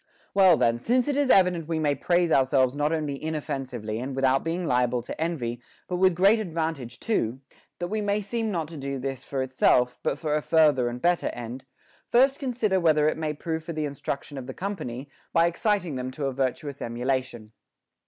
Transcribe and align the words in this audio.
15. 0.29 0.29
Well 0.33 0.57
then, 0.57 0.79
since 0.79 1.07
it 1.07 1.15
is 1.15 1.29
evident 1.29 1.67
we 1.67 1.77
may 1.77 1.93
praise 1.93 2.31
our 2.31 2.43
selves 2.43 2.75
not 2.75 2.91
only 2.91 3.23
inoffensively 3.23 3.99
and 3.99 4.15
without 4.15 4.43
being 4.43 4.65
liable 4.65 5.03
to 5.03 5.21
envy, 5.21 5.61
but 5.87 5.97
with 5.97 6.15
great 6.15 6.39
advantage 6.39 6.99
too; 6.99 7.39
that 7.77 7.85
we 7.89 8.01
may 8.01 8.19
seem 8.19 8.49
not 8.49 8.67
to 8.69 8.77
do 8.77 8.97
this 8.97 9.23
for 9.23 9.43
itself, 9.43 9.99
but 10.01 10.17
for 10.17 10.33
a 10.33 10.41
further 10.41 10.87
and 10.89 11.03
better 11.03 11.29
eud, 11.37 11.65
first 12.07 12.39
consider 12.39 12.79
whether 12.79 13.07
it 13.07 13.15
may 13.15 13.31
prove 13.35 13.63
for 13.63 13.73
the 13.73 13.85
instruction 13.85 14.39
of 14.39 14.47
the 14.47 14.55
company, 14.55 15.07
by 15.33 15.45
exciting 15.45 15.97
them 15.97 16.09
to 16.09 16.25
a 16.25 16.33
virtuous 16.33 16.81
emulation. 16.81 17.51